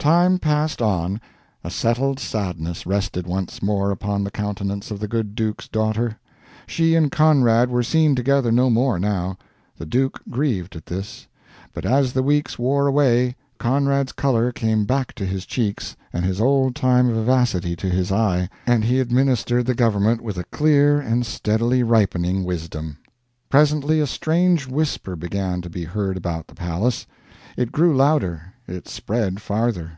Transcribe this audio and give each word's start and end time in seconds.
Time 0.00 0.38
passed 0.38 0.80
on. 0.80 1.20
A 1.62 1.68
settled 1.68 2.18
sadness 2.18 2.86
rested 2.86 3.26
once 3.26 3.62
more 3.62 3.90
upon 3.90 4.24
the 4.24 4.30
countenance 4.30 4.90
of 4.90 4.98
the 4.98 5.06
good 5.06 5.34
duke's 5.34 5.68
daughter. 5.68 6.18
She 6.66 6.94
and 6.94 7.12
Conrad 7.12 7.68
were 7.68 7.82
seen 7.82 8.14
together 8.14 8.50
no 8.50 8.70
more 8.70 8.98
now. 8.98 9.36
The 9.76 9.84
duke 9.84 10.18
grieved 10.30 10.74
at 10.74 10.86
this. 10.86 11.26
But 11.74 11.84
as 11.84 12.14
the 12.14 12.22
weeks 12.22 12.58
wore 12.58 12.86
away 12.86 13.36
Conrad's 13.58 14.12
color 14.12 14.52
came 14.52 14.86
back 14.86 15.14
to 15.16 15.26
his 15.26 15.44
cheeks 15.44 15.94
and 16.14 16.24
his 16.24 16.40
old 16.40 16.74
time 16.74 17.12
vivacity 17.12 17.76
to 17.76 17.90
his 17.90 18.10
eye, 18.10 18.48
and 18.66 18.84
he 18.86 19.00
administered 19.00 19.66
the 19.66 19.74
government 19.74 20.22
with 20.22 20.38
a 20.38 20.44
clear 20.44 20.98
and 20.98 21.26
steadily 21.26 21.82
ripening 21.82 22.44
wisdom. 22.44 22.96
Presently 23.50 24.00
a 24.00 24.06
strange 24.06 24.66
whisper 24.66 25.14
began 25.14 25.60
to 25.60 25.68
be 25.68 25.84
heard 25.84 26.16
about 26.16 26.46
the 26.46 26.54
palace. 26.54 27.06
It 27.56 27.70
grew 27.70 27.94
louder; 27.94 28.54
it 28.68 28.86
spread 28.86 29.42
farther. 29.42 29.96